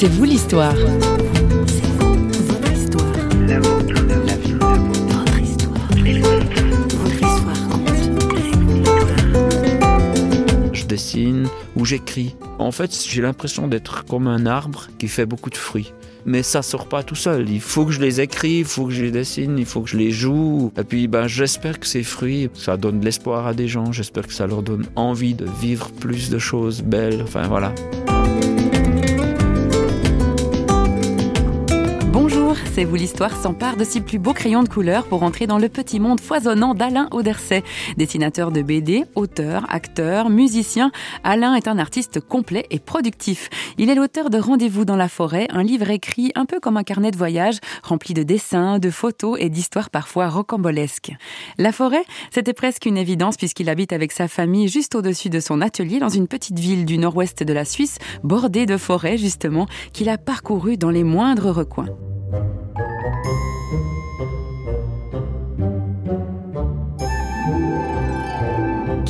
[0.00, 0.76] C'est vous l'histoire.
[10.72, 12.36] Je dessine ou j'écris.
[12.60, 15.92] En fait, j'ai l'impression d'être comme un arbre qui fait beaucoup de fruits.
[16.24, 17.50] Mais ça sort pas tout seul.
[17.50, 19.90] Il faut que je les écrive, il faut que je les dessine, il faut que
[19.90, 20.70] je les joue.
[20.78, 23.90] Et puis, ben, j'espère que ces fruits, ça donne de l'espoir à des gens.
[23.90, 27.20] J'espère que ça leur donne envie de vivre plus de choses belles.
[27.24, 27.74] Enfin, voilà.
[32.78, 35.68] C'est vous l'histoire s'empare de si plus beaux crayons de couleur pour entrer dans le
[35.68, 37.64] petit monde foisonnant d'Alain Auderset.
[37.96, 40.92] Dessinateur de BD, auteur, acteur, musicien,
[41.24, 43.50] Alain est un artiste complet et productif.
[43.78, 46.84] Il est l'auteur de Rendez-vous dans la forêt, un livre écrit un peu comme un
[46.84, 51.10] carnet de voyage, rempli de dessins, de photos et d'histoires parfois rocambolesques.
[51.58, 55.62] La forêt, c'était presque une évidence puisqu'il habite avec sa famille juste au-dessus de son
[55.62, 60.08] atelier dans une petite ville du nord-ouest de la Suisse, bordée de forêts justement, qu'il
[60.08, 61.88] a parcouru dans les moindres recoins.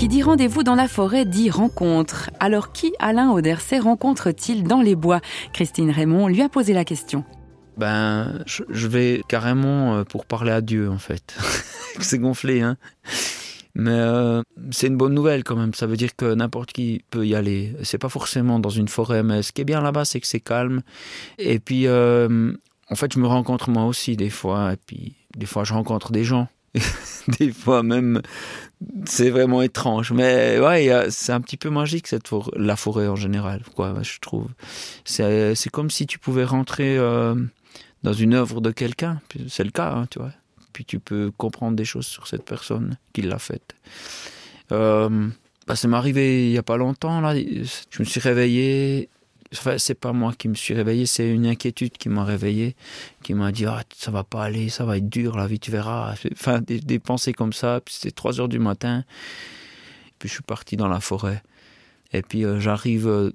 [0.08, 2.30] Dit rendez-vous dans la forêt dit rencontre.
[2.40, 5.20] Alors qui Alain Auderset rencontre-t-il dans les bois?
[5.52, 7.24] Christine Raymond lui a posé la question.
[7.76, 11.36] Ben, je vais carrément euh, pour parler à Dieu en fait.
[12.00, 12.78] c'est gonflé, hein.
[13.74, 15.74] Mais euh, c'est une bonne nouvelle quand même.
[15.74, 17.76] Ça veut dire que n'importe qui peut y aller.
[17.82, 20.40] C'est pas forcément dans une forêt, mais ce qui est bien là-bas, c'est que c'est
[20.40, 20.80] calme.
[21.36, 22.50] Et puis, euh,
[22.90, 26.12] en fait, je me rencontre moi aussi des fois, et puis des fois, je rencontre
[26.12, 26.48] des gens.
[27.38, 28.22] des fois même,
[29.04, 30.12] c'est vraiment étrange.
[30.12, 33.94] Mais ouais, c'est un petit peu magique cette la forêt en général, quoi.
[34.02, 34.48] Je trouve.
[35.04, 37.34] C'est comme si tu pouvais rentrer euh,
[38.02, 39.20] dans une œuvre de quelqu'un.
[39.48, 40.32] C'est le cas, hein, tu vois.
[40.72, 43.74] Puis tu peux comprendre des choses sur cette personne qui l'a faite.
[44.70, 45.28] Euh,
[45.66, 47.34] bah, ça m'est arrivé il y a pas longtemps là.
[47.34, 49.08] Je me suis réveillé
[49.54, 52.76] Enfin, c'est pas moi qui me suis réveillé, c'est une inquiétude qui m'a réveillé,
[53.22, 55.70] qui m'a dit ah, ça va pas aller, ça va être dur la vie, tu
[55.70, 56.14] verras.
[56.32, 57.80] Enfin, des, pensées comme ça.
[57.84, 59.04] Puis c'était 3 heures du matin.
[60.18, 61.42] Puis je suis parti dans la forêt.
[62.12, 63.30] Et puis euh, j'arrive euh,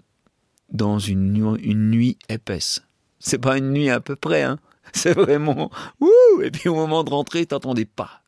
[0.71, 2.83] dans une nuit, épaisse.
[3.19, 4.59] C'est pas une nuit à peu près, hein.
[4.93, 6.41] C'est vraiment ouh.
[6.41, 8.23] Et puis au moment de rentrer, t'entendais pas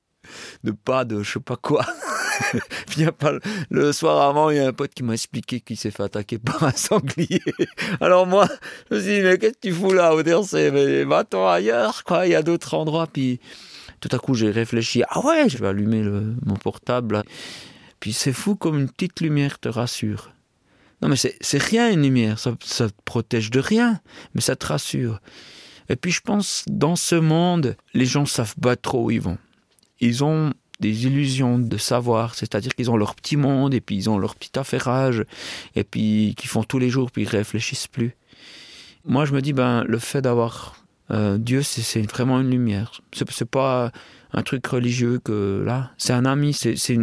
[0.63, 1.85] de pas de je sais pas quoi.
[2.87, 3.33] Puis pas,
[3.69, 6.37] le soir avant, il y a un pote qui m'a expliqué qu'il s'est fait attaquer
[6.37, 7.41] par un sanglier.
[8.01, 8.47] Alors moi,
[8.89, 10.11] je me suis dit, mais qu'est-ce que tu fous là,
[10.43, 12.25] c'est Mais va-t'en ailleurs, quoi.
[12.25, 13.07] Il y a d'autres endroits.
[13.07, 13.39] Puis
[13.99, 16.03] tout à coup, j'ai réfléchi, ah ouais, je vais allumer
[16.45, 17.23] mon portable.
[17.99, 20.31] Puis c'est fou comme une petite lumière te rassure.
[21.01, 23.99] Non, mais c'est rien une lumière, ça, ça te protège de rien,
[24.33, 25.19] mais ça te rassure.
[25.89, 29.37] Et puis je pense, dans ce monde, les gens savent pas trop où ils vont.
[29.99, 34.09] Ils ont des illusions de savoir, c'est-à-dire qu'ils ont leur petit monde et puis ils
[34.09, 35.23] ont leur petit affairage
[35.75, 38.15] et puis qu'ils font tous les jours puis ils réfléchissent plus.
[39.05, 43.01] Moi, je me dis ben le fait d'avoir euh, Dieu, c'est vraiment une lumière.
[43.13, 43.91] C'est pas
[44.33, 46.53] un truc religieux que là, c'est un ami.
[46.53, 46.97] C'est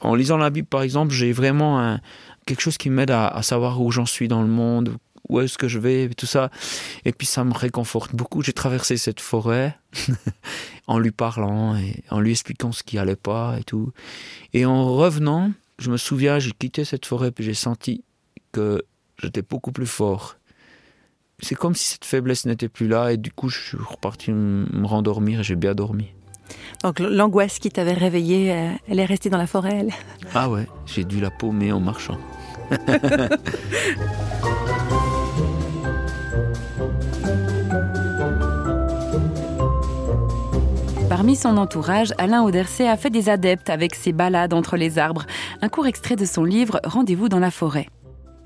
[0.00, 1.98] en lisant la Bible par exemple, j'ai vraiment
[2.46, 4.96] quelque chose qui m'aide à savoir où j'en suis dans le monde,
[5.28, 6.50] où est-ce que je vais, tout ça.
[7.04, 8.42] Et puis ça me réconforte beaucoup.
[8.42, 9.78] J'ai traversé cette forêt
[10.86, 13.92] en lui parlant et en lui expliquant ce qui allait pas et tout.
[14.52, 18.04] Et en revenant, je me souviens, j'ai quitté cette forêt puis j'ai senti
[18.52, 18.82] que
[19.18, 20.36] j'étais beaucoup plus fort.
[21.40, 24.86] C'est comme si cette faiblesse n'était plus là et du coup je suis reparti me
[24.86, 26.12] rendormir et j'ai bien dormi.
[26.82, 29.92] Donc l'angoisse qui t'avait réveillé, euh, elle est restée dans la forêt, elle
[30.34, 32.18] Ah ouais, j'ai dû la paumer en marchant.
[41.32, 45.24] Parmi son entourage, Alain Auderset a fait des adeptes avec ses balades entre les arbres.
[45.62, 47.88] Un court extrait de son livre Rendez-vous dans la forêt.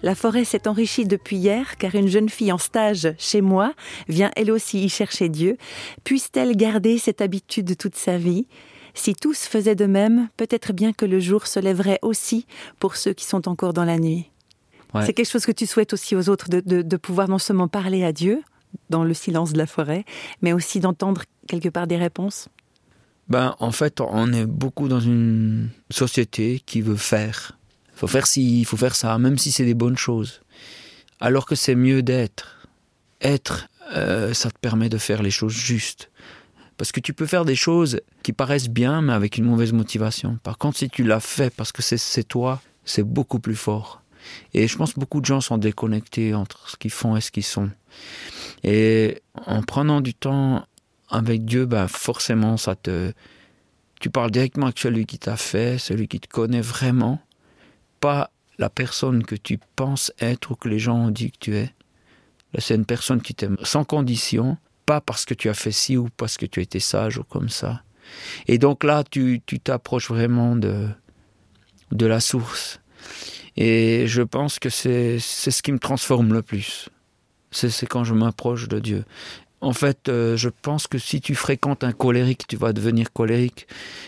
[0.02, 3.72] La forêt s'est enrichie depuis hier car une jeune fille en stage chez moi
[4.06, 5.56] vient elle aussi y chercher Dieu.
[6.04, 8.46] Puisse-t-elle garder cette habitude toute sa vie?
[8.94, 12.46] Si tous faisaient de même, peut-être bien que le jour se lèverait aussi
[12.78, 14.30] pour ceux qui sont encore dans la nuit.
[15.04, 18.04] C'est quelque chose que tu souhaites aussi aux autres, de, de pouvoir non seulement parler
[18.04, 18.44] à Dieu
[18.90, 20.04] dans le silence de la forêt,
[20.40, 22.48] mais aussi d'entendre quelque part des réponses?
[23.28, 27.58] Ben, en fait, on est beaucoup dans une société qui veut faire.
[27.94, 30.42] Il faut faire ci, il faut faire ça, même si c'est des bonnes choses.
[31.18, 32.68] Alors que c'est mieux d'être.
[33.20, 36.10] Être, euh, ça te permet de faire les choses justes.
[36.76, 40.38] Parce que tu peux faire des choses qui paraissent bien, mais avec une mauvaise motivation.
[40.42, 44.02] Par contre, si tu l'as fait parce que c'est toi, c'est beaucoup plus fort.
[44.52, 47.30] Et je pense que beaucoup de gens sont déconnectés entre ce qu'ils font et ce
[47.30, 47.70] qu'ils sont.
[48.62, 50.66] Et en prenant du temps
[51.08, 53.12] avec Dieu, ben forcément, ça te,
[54.00, 57.20] tu parles directement avec celui qui t'a fait, celui qui te connaît vraiment,
[58.00, 61.56] pas la personne que tu penses être ou que les gens ont dit que tu
[61.56, 61.70] es.
[62.58, 64.56] c'est une personne qui t'aime sans condition,
[64.86, 67.48] pas parce que tu as fait ci ou parce que tu été sage ou comme
[67.48, 67.82] ça.
[68.46, 70.88] Et donc là, tu t'approches vraiment de,
[71.92, 72.80] de la source.
[73.56, 76.88] Et je pense que c'est ce qui me transforme le plus.
[77.50, 79.04] C'est quand je m'approche de Dieu.
[79.60, 83.66] En fait, euh, je pense que si tu fréquentes un colérique, tu vas devenir colérique.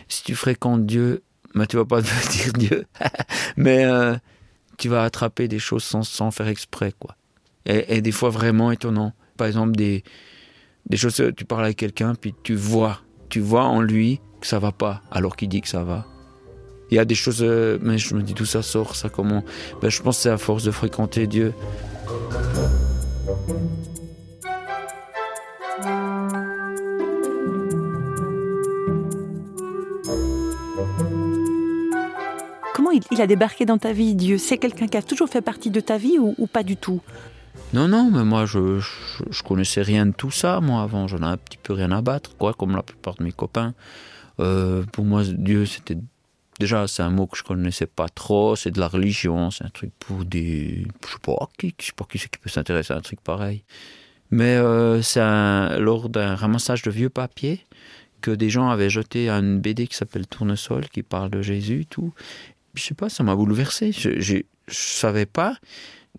[0.08, 1.22] Si tu fréquentes Dieu,
[1.54, 2.86] ben, tu vas pas devenir Dieu.
[3.56, 4.14] Mais euh,
[4.76, 6.92] tu vas attraper des choses sans, sans faire exprès.
[6.98, 7.16] quoi.
[7.66, 9.12] Et, et, des fois vraiment étonnant.
[9.36, 10.04] Par exemple, des,
[10.86, 14.58] des choses, tu parles avec quelqu'un, puis tu vois, tu vois en lui que ça
[14.58, 16.06] va pas, alors qu'il dit que ça va.
[16.90, 19.44] Il y a des choses, euh, mais je me dis d'où ça sort, ça comment?
[19.82, 21.52] Ben, Je pense que c'est à force de fréquenter Dieu.
[33.10, 35.80] Il, a débarqué dans ta vie, Dieu C'est quelqu'un qui a toujours fait partie de
[35.80, 37.00] ta vie ou, pas du tout?
[37.72, 41.08] Non, non, mais moi, je, je, connaissais rien de tout ça, moi, avant.
[41.08, 43.74] J'en ai un petit peu rien à battre, quoi, comme la plupart de mes copains.
[44.40, 45.98] Euh, pour moi, Dieu, c'était
[46.58, 49.68] Déjà, c'est un mot que je connaissais pas trop, c'est de la religion, c'est un
[49.68, 50.88] truc pour des.
[51.06, 53.20] Je sais pas qui, je sais pas qui c'est qui peut s'intéresser à un truc
[53.20, 53.62] pareil.
[54.30, 55.20] Mais euh, c'est
[55.78, 57.64] lors d'un ramassage de vieux papiers
[58.20, 61.86] que des gens avaient jeté à une BD qui s'appelle Tournesol, qui parle de Jésus,
[61.88, 62.12] tout.
[62.78, 63.92] Je sais pas, ça m'a bouleversé.
[63.92, 64.38] Je, je,
[64.68, 65.56] je savais pas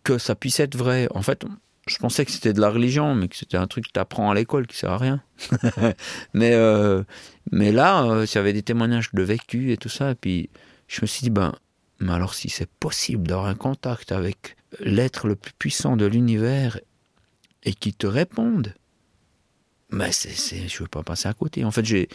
[0.04, 1.08] que ça puisse être vrai.
[1.14, 1.46] En fait,
[1.88, 4.30] je pensais que c'était de la religion, mais que c'était un truc que tu apprends
[4.30, 5.24] à l'école qui sert à rien.
[6.34, 7.04] mais, euh,
[7.52, 10.12] mais là, euh, il y avait des témoignages de vécu et tout ça.
[10.12, 10.50] Et puis,
[10.88, 11.56] je me suis dit, ben,
[12.00, 16.80] mais alors si c'est possible d'avoir un contact avec l'être le plus puissant de l'univers
[17.64, 18.74] et qui te réponde,
[19.92, 21.66] mais c'est, c'est, je ne veux pas passer à côté.
[21.66, 22.08] En fait, j'ai,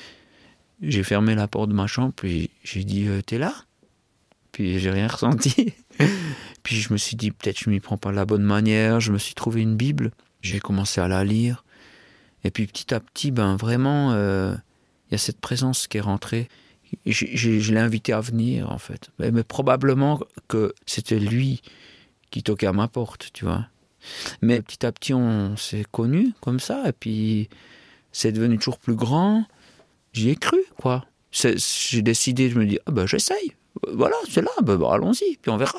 [0.80, 3.54] j'ai fermé la porte de ma chambre, puis j'ai dit, euh, t'es là?
[4.54, 5.74] Puis j'ai rien ressenti.
[6.62, 9.00] Puis je me suis dit, peut-être je m'y prends pas de la bonne manière.
[9.00, 10.12] Je me suis trouvé une Bible.
[10.42, 11.64] J'ai commencé à la lire.
[12.44, 14.54] Et puis petit à petit, ben vraiment, euh,
[15.08, 16.48] il y a cette présence qui est rentrée.
[17.04, 19.10] Je l'ai invité à venir, en fait.
[19.18, 21.60] Mais, probablement que c'était lui
[22.30, 23.66] qui toquait à ma porte, tu vois.
[24.40, 26.88] Mais petit à petit, on s'est connus comme ça.
[26.88, 27.48] Et puis,
[28.12, 29.44] c'est devenu toujours plus grand.
[30.12, 31.04] J'y ai cru, quoi.
[31.32, 33.54] J'ai décidé, je me dis, ah ben j'essaye
[33.92, 35.78] voilà, c'est là, bah, allons-y, puis on verra.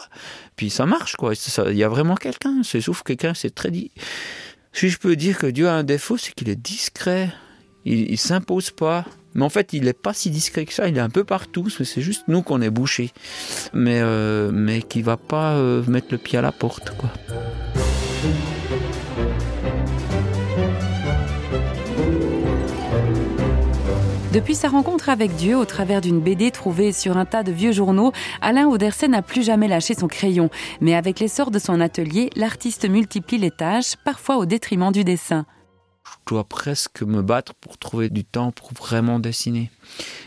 [0.55, 1.33] Puis ça marche, quoi.
[1.67, 2.61] Il y a vraiment quelqu'un.
[2.63, 3.91] C'est sauf quelqu'un, c'est très dit.
[4.73, 7.31] Si je peux dire que Dieu a un défaut, c'est qu'il est discret.
[7.85, 9.05] Il, il s'impose pas.
[9.33, 10.87] Mais en fait, il n'est pas si discret que ça.
[10.87, 11.69] Il est un peu partout.
[11.69, 13.11] C'est juste nous qu'on est bouchés.
[13.73, 17.11] Mais, euh, mais qui va pas euh, mettre le pied à la porte, quoi.
[24.35, 27.71] Depuis sa rencontre avec Dieu au travers d'une BD trouvée sur un tas de vieux
[27.71, 28.11] journaux,
[28.41, 30.49] Alain Auderset n'a plus jamais lâché son crayon.
[30.81, 35.45] Mais avec l'essor de son atelier, l'artiste multiplie les tâches, parfois au détriment du dessin.
[36.03, 39.71] Je dois presque me battre pour trouver du temps pour vraiment dessiner.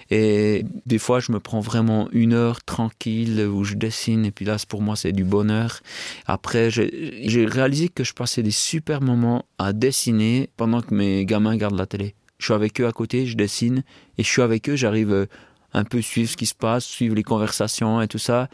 [0.09, 4.25] Et des fois, je me prends vraiment une heure tranquille où je dessine.
[4.25, 5.81] Et puis là, pour moi, c'est du bonheur.
[6.27, 11.51] Après, j'ai réalisé que je passais des super moments à dessiner pendant que mes gamins
[11.51, 13.83] regardent la télé je suis avec eux à côté, je dessine,
[14.17, 15.27] et je suis avec eux, j'arrive euh,
[15.73, 18.49] un peu suivre ce qui se passe, suivre les conversations et tout ça.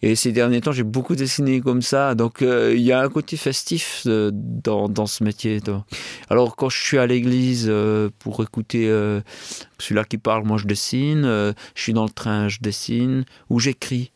[0.00, 3.08] Et ces derniers temps, j'ai beaucoup dessiné comme ça, donc euh, il y a un
[3.08, 5.60] côté festif euh, dans, dans ce métier.
[6.30, 7.70] Alors quand je suis à l'église
[8.18, 8.86] pour écouter
[9.78, 14.12] celui-là qui parle, moi je dessine, je suis dans le train, je dessine, ou j'écris.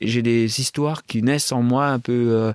[0.00, 2.52] J'ai des histoires qui naissent en moi un peu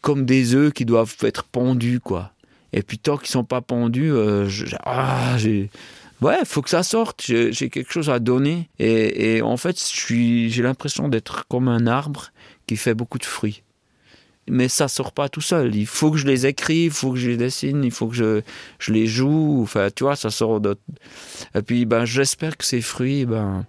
[0.00, 2.32] comme des œufs qui doivent être pondus, quoi.
[2.72, 4.48] Et puis tant qu'ils sont pas pendus, euh,
[4.84, 5.36] ah,
[6.20, 7.22] ouais, faut que ça sorte.
[7.26, 8.68] J'ai quelque chose à donner.
[8.78, 9.76] Et, en fait,
[10.08, 12.30] j'ai l'impression d'être comme un arbre
[12.66, 13.62] qui fait beaucoup de fruits.
[14.50, 15.74] Mais ça sort pas tout seul.
[15.74, 18.16] Il faut que je les écrive, il faut que je les dessine, il faut que
[18.16, 18.40] je,
[18.78, 19.60] je les joue.
[19.62, 20.76] Enfin, tu vois, ça sort de...
[21.54, 23.66] Et puis, ben, j'espère que ces fruits, ben,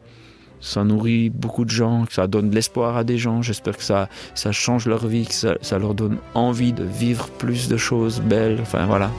[0.62, 3.42] ça nourrit beaucoup de gens, ça donne de l'espoir à des gens.
[3.42, 7.30] J'espère que ça, ça change leur vie, que ça, ça, leur donne envie de vivre
[7.30, 8.60] plus de choses belles.
[8.62, 9.10] Enfin voilà.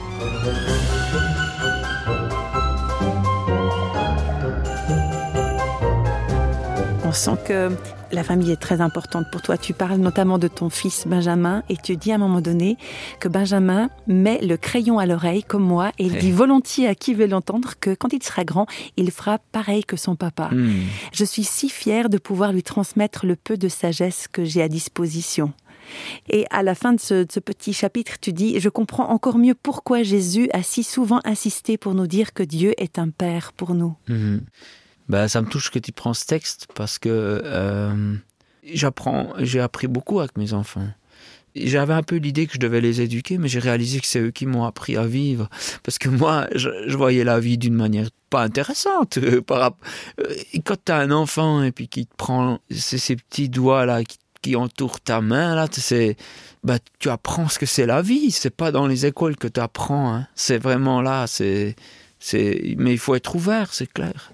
[7.11, 7.69] On sent que
[8.13, 9.57] la famille est très importante pour toi.
[9.57, 12.77] Tu parles notamment de ton fils Benjamin et tu dis à un moment donné
[13.19, 17.13] que Benjamin met le crayon à l'oreille comme moi et il dit volontiers à qui
[17.13, 18.65] veut l'entendre que quand il sera grand,
[18.95, 20.51] il fera pareil que son papa.
[20.53, 20.83] Hmm.
[21.11, 24.69] Je suis si fière de pouvoir lui transmettre le peu de sagesse que j'ai à
[24.69, 25.51] disposition.
[26.29, 30.03] Et à la fin de ce, petit chapitre, tu dis, je comprends encore mieux pourquoi
[30.03, 33.97] Jésus a si souvent insisté pour nous dire que Dieu est un Père pour nous.
[34.07, 34.37] Hmm.
[35.11, 37.09] Ben, ça me touche que tu prends ce texte parce que
[37.43, 38.15] euh,
[38.63, 40.87] j'apprends, j'ai appris beaucoup avec mes enfants.
[41.53, 44.31] j'avais un peu l'idée que je devais les éduquer, mais j'ai réalisé que c'est eux
[44.31, 45.49] qui m'ont appris à vivre.
[45.83, 49.17] Parce que moi, je, voyais la vie d'une manière pas intéressante.
[49.17, 49.69] Euh, euh,
[50.63, 54.17] quand tu as un enfant et puis qui te prend ces, petits doigts là qui,
[54.41, 55.67] qui entourent ta main, là,
[56.63, 58.31] bah, tu apprends ce que c'est la vie.
[58.31, 60.15] C'est pas dans les écoles que tu apprends.
[60.15, 60.27] Hein.
[60.35, 61.27] C'est vraiment là.
[61.27, 61.75] C'est
[62.33, 64.31] mais il faut être ouvert, c'est clair.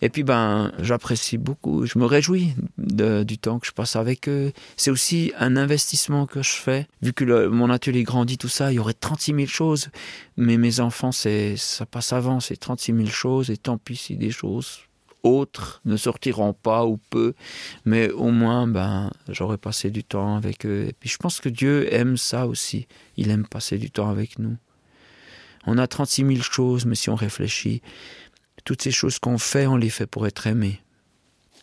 [0.00, 4.52] Et puis ben, j'apprécie beaucoup, je me réjouis du temps que je passe avec eux.
[4.76, 8.76] C'est aussi un investissement que je fais, vu que mon atelier grandit tout ça, il
[8.76, 9.88] y aurait 36 000 choses,
[10.36, 14.16] mais mes enfants, c'est ça passe avant, c'est 36 000 choses, et tant pis si
[14.16, 14.80] des choses
[15.22, 17.34] autres ne sortiront pas ou peu,
[17.84, 20.86] mais au moins ben j'aurais passé du temps avec eux.
[20.88, 22.86] Et puis je pense que Dieu aime ça aussi,
[23.16, 24.56] il aime passer du temps avec nous.
[25.66, 27.82] On a 36 000 choses, mais si on réfléchit,
[28.64, 30.80] toutes ces choses qu'on fait, on les fait pour être aimé.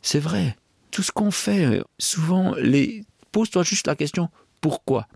[0.02, 0.56] C'est vrai.
[0.92, 3.04] Tout ce qu'on fait, souvent, les...
[3.32, 4.30] pose-toi juste la question
[4.62, 5.08] pourquoi?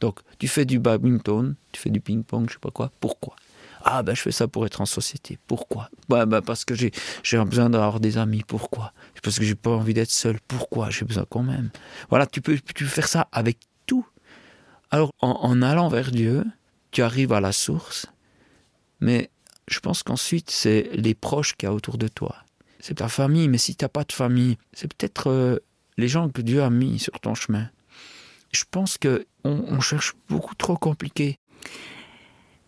[0.00, 3.36] Donc, tu fais du badminton, tu fais du ping-pong, je sais pas quoi, pourquoi?
[3.82, 5.38] Ah ben je fais ça pour être en société.
[5.46, 5.88] Pourquoi?
[6.06, 6.92] Bah, Parce que j'ai,
[7.44, 8.42] besoin d'avoir des amis.
[8.46, 8.92] Pourquoi?
[9.22, 10.38] Parce que j'ai pas envie d'être seul.
[10.48, 10.90] Pourquoi?
[10.90, 11.70] J'ai besoin quand même.
[12.10, 13.56] Voilà, tu peux faire ça avec
[13.86, 14.06] tout.
[14.90, 16.44] Alors en allant vers Dieu,
[16.90, 18.06] tu arrives à la source
[19.00, 19.30] mais
[19.68, 22.36] je pense qu'ensuite, c'est les proches qu'il y a autour de toi.
[22.80, 25.58] C'est ta famille, mais si tu n'as pas de famille, c'est peut-être euh,
[25.96, 27.68] les gens que Dieu a mis sur ton chemin.
[28.52, 31.38] Je pense qu'on on cherche beaucoup trop compliqué.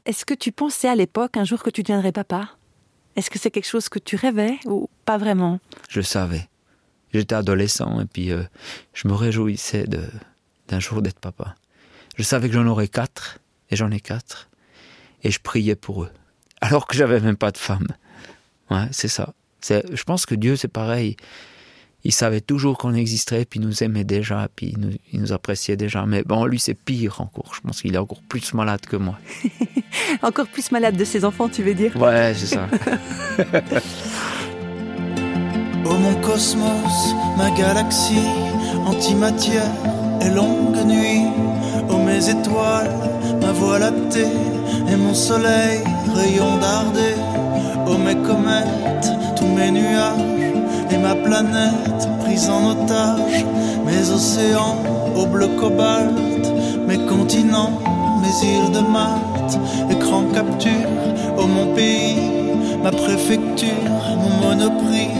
[0.04, 2.50] Est-ce que tu pensais à l'époque un jour que tu deviendrais papa?
[3.16, 5.60] Est-ce que c'est quelque chose que tu rêvais ou pas vraiment?
[5.88, 6.48] Je savais.
[7.12, 8.42] J'étais adolescent et puis euh,
[8.94, 9.86] je me réjouissais
[10.68, 11.54] d'un jour d'être papa.
[12.16, 13.38] Je savais que j'en aurais quatre
[13.70, 14.50] et j'en ai quatre
[15.22, 16.10] et je priais pour eux
[16.62, 17.88] alors que j'avais même pas de femme.
[18.70, 19.34] Ouais, c'est ça.
[19.68, 21.16] Je pense que Dieu, c'est pareil.
[22.04, 24.74] Il savait toujours qu'on existerait, puis il nous aimait déjà, puis
[25.12, 26.04] il nous, appréciait déjà.
[26.06, 27.52] Mais bon, lui, c'est pire encore.
[27.54, 29.18] Je pense qu'il est encore plus malade que moi.
[30.22, 31.94] encore plus malade de ses enfants, tu veux dire?
[31.96, 32.68] Ouais, c'est ça.
[35.84, 38.26] oh mon cosmos, ma galaxie,
[38.84, 39.70] antimatière
[40.20, 41.26] et longue nuit.
[41.88, 42.90] Oh mes étoiles,
[43.40, 44.26] ma voie lactée
[44.88, 47.14] et mon soleil, rayon dardé.
[47.86, 50.32] Oh mes comètes, tous mes nuages
[50.90, 53.44] et ma planète prise en otage.
[53.84, 54.76] Mes océans
[55.16, 56.14] au bleu cobalt,
[56.86, 57.78] mes continents,
[58.22, 59.58] mes îles de Malte,
[59.90, 60.88] écran capture,
[61.36, 62.16] oh mon pays,
[62.82, 63.68] ma préfecture,
[64.22, 65.10] mon monoprix,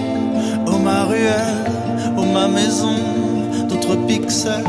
[0.67, 1.71] oh ma ruelle,
[2.17, 2.97] oh ma maison,
[3.69, 4.65] d'autres pixels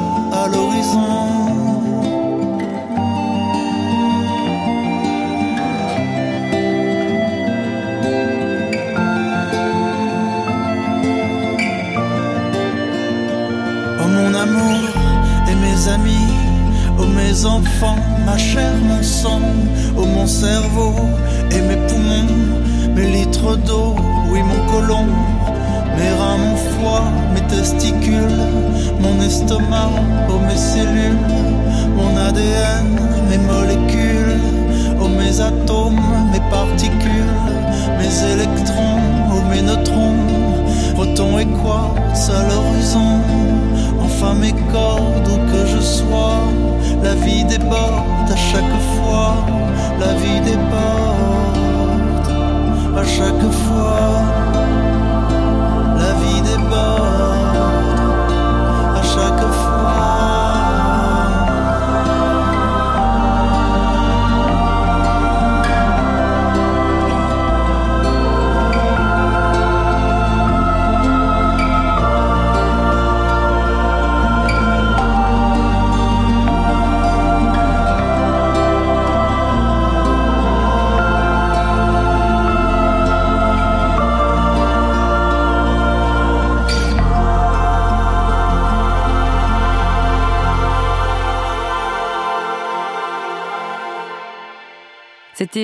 [19.25, 20.93] oh mon cerveau
[21.51, 23.95] et mes poumons, mes litres d'eau,
[24.29, 25.05] oui mon côlon,
[25.97, 27.03] mes reins, mon foie,
[27.33, 28.41] mes testicules,
[28.99, 29.91] mon estomac,
[30.29, 31.17] oh mes cellules,
[31.95, 32.99] mon ADN,
[33.29, 34.41] mes molécules,
[35.01, 36.01] oh mes atomes,
[36.31, 37.39] mes particules,
[37.99, 38.99] mes électrons,
[39.31, 40.17] oh mes neutrons,
[40.95, 43.21] protons et quartz à l'horizon,
[44.01, 46.72] enfin mes cordes où que je sois.
[47.01, 49.35] La vie déborde à chaque fois,
[49.99, 50.73] la vie déborde
[52.97, 54.02] à chaque fois,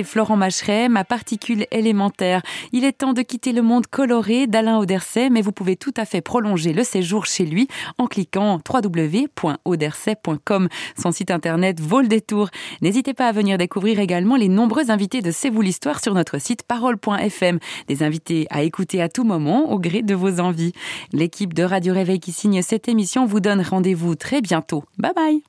[0.03, 2.41] Florent Macheret, ma particule élémentaire.
[2.72, 6.05] Il est temps de quitter le monde coloré d'Alain Auderset, mais vous pouvez tout à
[6.05, 7.67] fait prolonger le séjour chez lui
[7.98, 10.69] en cliquant www.auderset.com.
[11.01, 12.50] Son site internet vaut le détour.
[12.81, 16.39] N'hésitez pas à venir découvrir également les nombreux invités de C'est vous l'histoire sur notre
[16.39, 17.60] site parole.fm.
[17.88, 20.74] Des invités à écouter à tout moment au gré de vos envies.
[21.13, 24.84] L'équipe de Radio Réveil qui signe cette émission vous donne rendez-vous très bientôt.
[24.98, 25.49] Bye bye